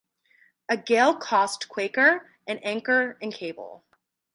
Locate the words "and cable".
3.21-3.83